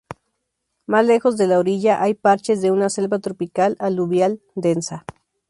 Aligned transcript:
Más 0.87 1.05
lejos 1.05 1.37
de 1.37 1.45
la 1.45 1.59
orilla 1.59 2.01
hay 2.01 2.15
parches 2.15 2.59
de 2.63 2.71
una 2.71 2.89
selva 2.89 3.19
tropical 3.19 3.75
aluvial 3.77 4.41
densa. 4.55 5.05